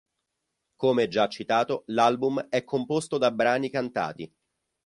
[0.77, 4.33] Come già citato, l'album è composto da brani cantati.